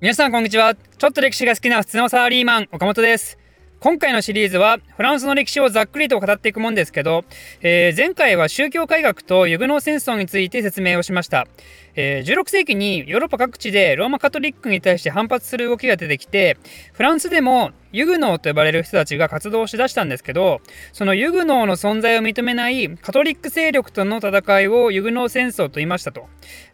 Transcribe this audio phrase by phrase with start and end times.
[0.00, 0.76] 皆さんこんにちは。
[0.76, 3.36] ちょっと歴史が好きな普通のサラリーマン岡本です。
[3.80, 7.24] 今回のシリーズはフランスの歴史をざっくりと語っていくもんですけど、
[7.62, 11.46] えー、前回は宗教改革とユグノー戦争について説明をしました、
[11.94, 16.58] えー、16世紀にヨーロッパ各地でローマカトリックに対して反発する動きが出てきて
[16.92, 20.60] フランスでもユグノーと呼ばれる人たちが活動しだしたんですけど
[20.92, 26.26] そのユグノーの存在を認めないカトリック勢力との戦いをユグノー戦争と言いましたと。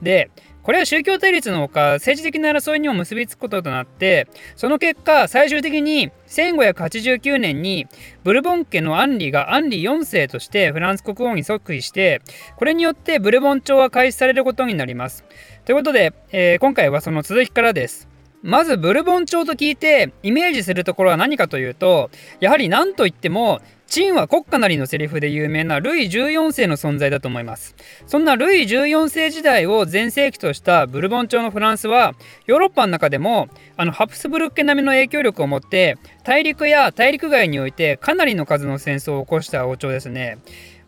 [0.00, 0.30] で
[0.62, 7.88] これは宗教対立のほか政治的な争いにも結びつくこととなってその結果最終的に1589年に
[8.22, 12.22] ブルボン家のアンリがアンリ4世としてフランス国王に即位して
[12.56, 15.24] これによってブルボン朝は開始されることになります。
[15.64, 18.08] ということで、えー、今回はその続きからです。
[18.42, 22.10] まずブルボン朝と聞いてイメージするところは何かというと
[22.40, 23.60] やはり何といっても
[23.92, 27.76] チンは国家なりのセリフで有名なルイ14世の存在だと思います。
[28.06, 32.14] そんなルイ14世時代を全盛期としたブルボン朝のフランスは
[32.46, 40.38] ヨーロッパの中でもあのハプスブルク家並みの影響力を持って大陸や大陸外においてかなりの数の戦争を起こした王朝ですね。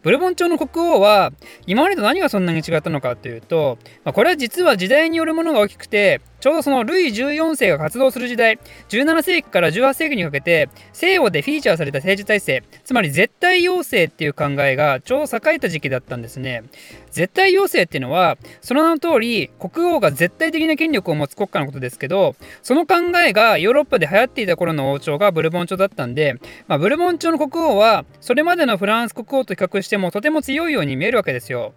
[0.00, 1.32] ブルボン朝の国王は
[1.66, 8.58] 今までと何がそんなに違ったのかというと、まあ、これは実は時代によるものが大きくてちょうどそのルイ14世が活動する時代
[8.90, 16.64] 17世紀から18世紀にかけて西洋でフィーチャーされた政治体制つまり絶対要請っていう考えがちょうど栄えた時期だったんですね。
[17.12, 26.34] 絶対要請っていうのはその名の通り国王が絶対的な権力を持つ国家のことですけどその考えがヨーロッパで流行っていた頃の王朝がブルボン朝だったんで、
[26.68, 31.72] まあ、ブルボン朝の国王はそれまでのフランス国王と比較してもとても強いように見えるわけですよ。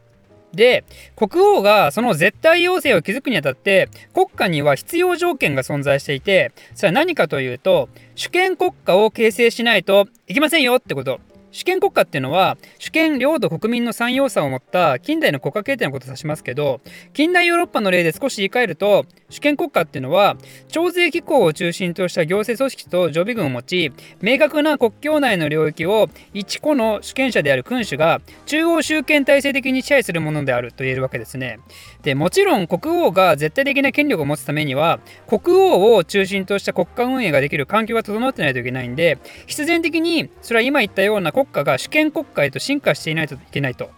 [0.54, 11.20] で国王がその絶対要請を築くにあたって国家には必要条件が存在していてそれは何かというと主権国家を形成しないといけませんよってこと。
[11.52, 16.82] 主権国家っていうのは主権領土国民の三要素を持った近代の国家形態のことを指しますけど
[17.14, 20.38] 近代ヨーロッパの例で少し言い換えると主権国家っていうのは
[20.70, 31.60] 徴税機構を中心とした行政組織と常備軍を持ち明確な国境内の領域を一個の主権者である君主が中央集権体制的に支配するものであると言えるわけですね。
[32.04, 43.90] でもちろん国王が絶対的な権力を持つためには国王を中心とした国家運営ができる環境が整ってないといけないんで必然的にそれは今言ったような国家が主権国家へと進化していないといけないと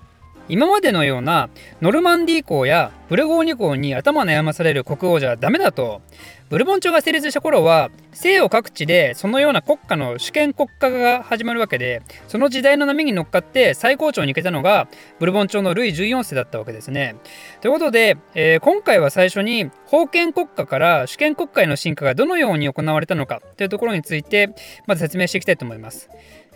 [0.50, 1.50] 今までのような
[1.80, 6.02] ノルマンディー公やブルゴーニュ公に頭悩まされる国王じゃダメだと
[6.50, 14.88] ブルボン朝が成立した頃は西洋各地でそのような国家の主権国家が始まるわけでその時代の波に乗っかって最高潮に行けたのが
[15.20, 17.16] ブルボン朝のルイ14世だったわけですね。
[17.62, 24.56] ということで、えー、今回は最初に封建国家から主権国家への進化がどのように行われたのかというところについて
[24.88, 26.10] まず説明していきたいと思います。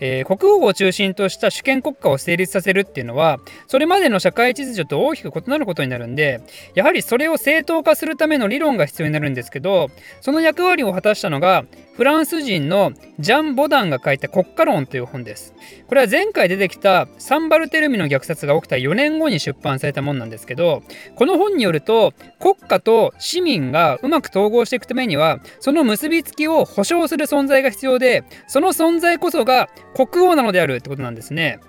[0.05, 6.41] えー、国王を中心とした主権国家を成立させるっていうのはそれまでの社会秩序と大きく異なることになるんで
[6.75, 11.63] やはりそれを正当化するための理論が必要になるんですけどその役割を果たしたのが
[11.95, 15.53] フランス人のジャン・ボダンが書いた国家論という本です。
[15.87, 20.81] これは前回出てきたサンバルテルミの虐殺が起きた4年後に出版されたもんなんですけど、
[21.15, 31.59] この本によると国家と市民がうまく統合していくためには、その結びつきを保障する存在が必要で、その存在こそが国王なのであるってことなんですね。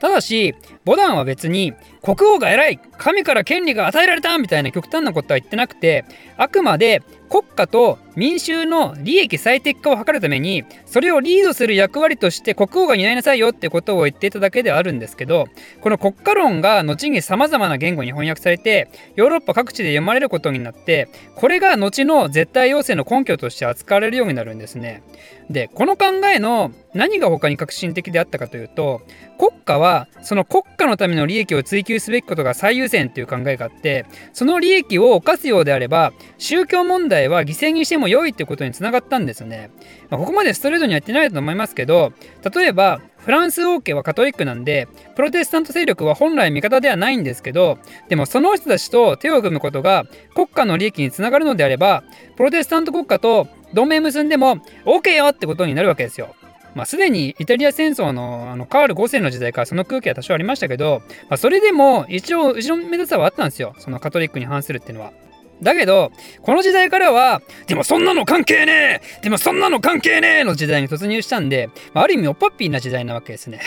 [0.00, 0.54] ただし、
[0.84, 6.04] ボダンは別に国王が偉い神から権利が与えられたみたいな極端なことは言ってなくて
[6.36, 15.46] あくまで国家と民衆の利益最適化を図るためにそれをリードする役割として国王が担いなさいよってことを言っていただけではあるんですけど
[15.80, 25.02] この国家論が後にさまざまな言語に翻訳されてヨーロッパ各地で読まれることになってこれが後の絶対要請の根拠として扱われるようになるんですね。
[25.50, 29.02] でこの考えの何が他に革新的であったかというと
[29.38, 39.70] 国家はその国家のための利益を追求すべきことが最優先という考えがあってその利益を犯すようであれば宗教問題は犠牲にしてもも良いということにつながったんですね、
[40.10, 42.12] まあ、ここまでストレートには言ってないと思いますけど
[42.54, 47.78] 例えばフランス王家はカトリックなんでプロテスタント勢力は本来味方ではないんですけど
[48.08, 50.04] でもその人たちと手を組むことが
[50.34, 52.04] 国家の利益につながるのであれば
[52.36, 56.34] プロテスタント国家と同盟結んでも OK よってことになるわけですよ。
[56.74, 65.12] まあ、すでにイタリア戦争のあのカール5世の時代からその空気は多少ありましたけど、まあ、それでも一応後ろめたさはあったんですよそのカトリックに反するっていうのは。
[65.64, 66.12] だけど
[66.42, 73.60] この時代からはでもそんなの関係ねえでもそんなの関係ねえの時代に突入したんで、まあ、ある意味おっぱっぴーな時代なわけですね。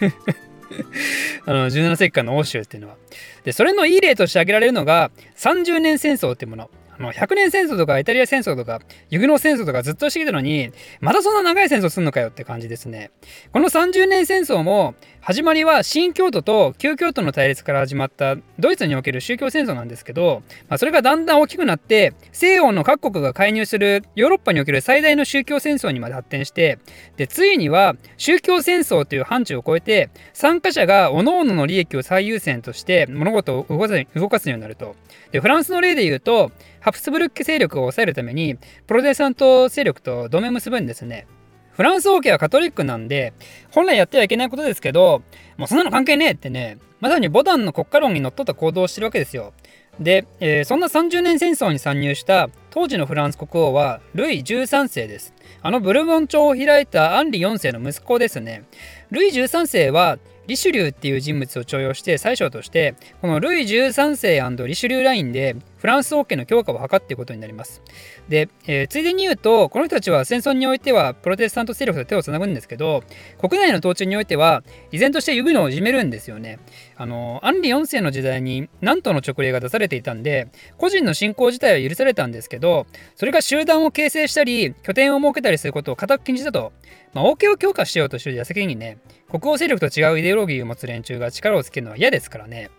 [1.44, 2.96] あの17世紀間の欧州っていうのは。
[3.44, 6.70] でそれのいい例として挙げられるのが30年戦争っていうもの。
[6.98, 8.80] あの100年戦争とかイタリア戦争とか
[9.10, 13.10] ユグノ戦争とかずっとしてきたのにまたそんな長い戦争すんのかよって感じですね。
[13.52, 26.80] この30年戦争も始まりは新教徒と旧教徒の対立から始まったドイツにおける宗教戦争なんですけど、まあ、それがだんだん大きくなって西洋の各国が介入するヨーロッパにおける最大の宗教戦争にまで発展して
[27.16, 34.96] でついには宗教戦争という範疇を超えて参加者が各々の利益を最優先として物事を動かすようになると。
[35.30, 36.50] でフランスの例で言うと
[36.82, 38.56] ハプスブルク勢力を抑えるために
[38.86, 41.26] プロテスタント勢力と同盟結ぶんですね。
[41.70, 43.32] フランス王家はカトリックなんで、
[43.70, 45.22] 本来やってはいけないことですけど、
[45.56, 49.54] もうそんなの関係ねえってね、まさにボタンの国家論にのっとった行動をしてるわけですよ。
[50.00, 55.34] で、えー、そんな30年戦争に参入した当時のフランス国王はルイ13世です。
[55.62, 58.64] あのブルボン朝を開いたアンリ4世の息子ですね。
[59.10, 67.82] ルイ13世はリシュリューっていう人物を重用して最初としてこのルイ13世リシュリューラインでフランス王家の強化を図っていくことになります。
[68.28, 73.02] で、えー、ついでに言うとこの人たちは戦争においてはプロテスタント勢力と手をつなぐんですけど
[73.40, 74.62] 国内の統治においては
[74.92, 76.60] 依然としてユグノをいじめるんですよね。
[76.96, 80.46] あのアンリ4世の時代に何との勅令が出されていたんで
[80.78, 82.86] 個人の信仰自体は許されたんですけど
[83.16, 86.72] それが集団を形成したり拠点を設けたりすることを固く禁じたと、
[87.12, 92.70] まあ、王家を強化しようとしている矢先にね国王勢力と違うイデオロギーを持つ連中が力をつけるのは嫌ですからね。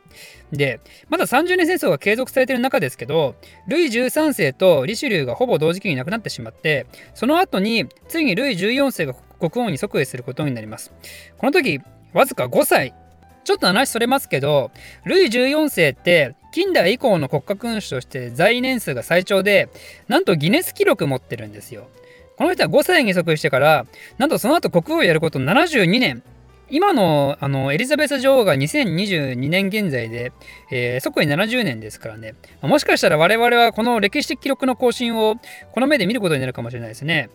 [0.52, 0.80] で、
[1.10, 3.36] まだ30年戦争が継続されている中ですけど、
[3.68, 10.92] ルイ13世とリシュリューがほぼ同時期に亡くなってしまって、その後に次にルイ14世が国王に即位することになります。
[11.38, 11.82] この時、
[12.14, 12.94] わずか5歳。
[13.44, 14.72] ちょっと話それますけど、
[15.04, 19.68] ルイ14世って近代以降の国家君主として在年数が最長で、
[20.08, 21.90] なんとギネス記録持ってるんですよ。
[22.38, 23.86] この人は5歳に即位してから、
[24.18, 26.24] なんとその後国王をやること72年。
[26.74, 30.32] 今のあのエリザベス女王が2022年現在で、
[30.72, 32.34] えー、即位70年ですからね、
[32.64, 35.36] もしかしたら我々はこの歴史的記録の更新を
[35.72, 37.30] この目で見ることになるかもしれないですね。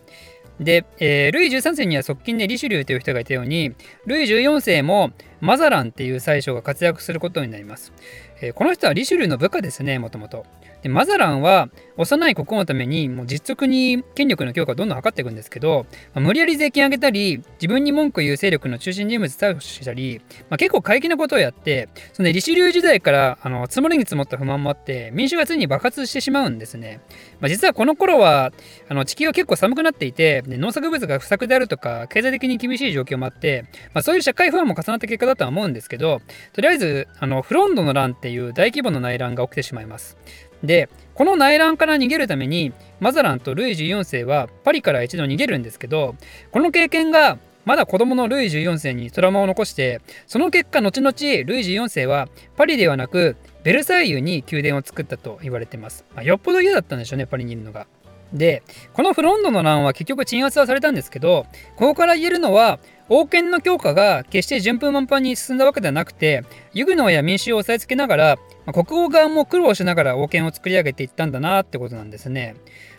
[0.59, 3.73] で、えー、ルイ13世には側近でリシュリューという人がいたように、
[4.05, 7.93] ルイ14世もマザランっていう宰相が活躍することになります。
[8.41, 10.45] えー、この人はリシュリューの部下ですね、もともと。
[10.81, 27.01] でマザランは幼い国王のためにもう実直に権力の強化をどんどん図っていくんですけど、まあ、無理やり税金上げたり自分に文句言う勢力の中心人物逮捕したり、まあ、結構過激なことをやってそのでリシュリュー時代からあの積もりに積もった不満もあって民主がついに爆発してしまうんですね、
[27.41, 28.53] まあ、実はこの頃は
[28.87, 36.21] あの地球は結構寒くなっていてで農作物が不作であるとか経済的に厳しい状況もあって、まあ、そういう社会不安も重なった結果だとは思うんですけど
[36.53, 40.17] とりあえずあのフロンドの乱っていう大規模な内乱が起きてしまいます。
[40.63, 46.15] でこの内乱から逃げるためにマザランとルイ14世はパリから一度逃げるんですけど
[46.51, 52.27] この経験がまだ子供のルイ14世にトラウマを残してその結果後々ルイ14世は
[52.57, 57.87] パリではなくベルサイユに宮殿を作ったと言われてます、まあ、よっぽど嫌だったんでしょうねパリにいるのが。
[58.33, 58.61] で
[58.93, 62.79] このフロンドの乱は結局鎮圧はされたんですけどここから言えるのは
[63.09, 68.35] 王権の強化が決して順風満帆に進んだわけではなくてユグノーや民衆を押さえつけながら、
[68.65, 72.55] まあ、国王側も苦労しながら王権を作り上げていったんだなってことなんですね。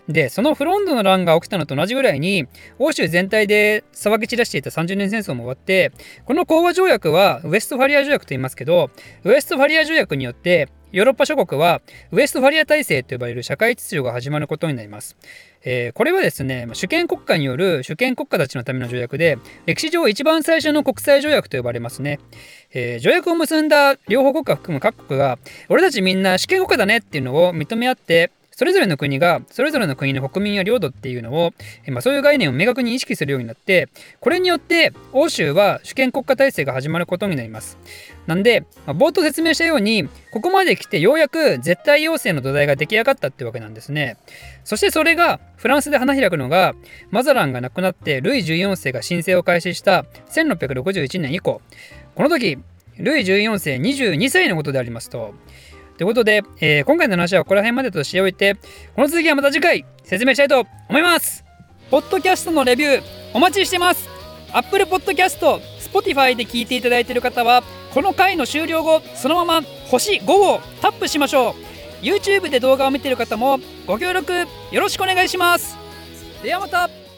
[0.09, 2.49] でそのフロンドの乱が起きたのと同じぐらいに
[2.81, 5.93] 欧州全体で騒ぎ散らしていた30年戦争も終わって
[6.25, 8.91] この講和条約はウエストファリア条約と言いますけど
[9.23, 15.16] ウエストファリア条約によってヨーロッパ諸国はウエストファリア体制と呼ばれる社会秩序が始まることになります。
[15.62, 22.19] えー、これはですね主権国家による主権国家たちのための条約で歴史上一番最初の国際条約と呼ばれますね、
[22.72, 25.38] えー、条約を結んだ両方国家含む各国が
[25.69, 31.52] 俺たちみんな主権国家だねっていうのを認め合ってそれぞれの国がそれぞれの国の国民や領土っていうのを、
[31.88, 33.88] まあ、そういう概念を明確に意識するようになって
[34.21, 37.78] これによって欧州は主権国家体制が始まることになります。
[38.26, 44.19] なんで、まあ、冒頭説明したようにここまで来てようやく絶対要請の土台が出来上がったってわけなんですね。
[44.64, 46.75] そしてそれがフランスで花開くのが
[47.11, 51.62] マザランが亡くなってルイ14世が申請を開始した1661年以降。
[52.14, 52.59] この時
[52.99, 55.35] ルイ14世22歳のことでありますと。
[56.00, 58.54] ということで、えー、今回の話はここら辺までとしておいて、
[58.97, 61.45] この続きはまた次回説明したいと思います。
[61.90, 63.02] ポッドキャストのレビュー
[63.35, 64.09] お待ちしてます。
[64.50, 71.54] Apple Podcast、Spotify で聞いていただいている方は、この回の終了後、そのまま星5をタップしましょう。
[72.02, 74.33] YouTube で動画を見ている方もご協力
[74.73, 75.76] よろしくお願いします。
[76.42, 77.10] ではまた。